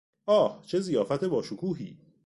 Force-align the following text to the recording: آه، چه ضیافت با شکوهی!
آه، 0.27 0.63
چه 0.65 0.79
ضیافت 0.79 1.23
با 1.23 1.41
شکوهی! 1.41 1.97